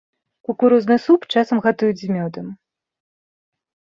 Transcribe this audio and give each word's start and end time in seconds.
Кукурузны 0.47 0.95
суп 1.05 1.27
часам 1.35 1.57
гатуюць 1.67 1.99
з 2.01 2.09
мёдам. 2.15 2.47